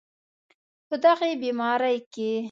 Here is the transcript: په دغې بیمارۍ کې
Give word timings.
په 0.87 0.95
دغې 1.03 1.31
بیمارۍ 1.41 1.97
کې 2.13 2.31